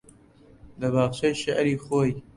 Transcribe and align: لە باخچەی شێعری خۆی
لە 0.79 0.87
باخچەی 0.93 1.39
شێعری 1.41 1.75
خۆی 1.83 2.11